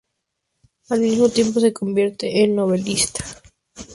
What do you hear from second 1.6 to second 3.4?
convierte en novelista.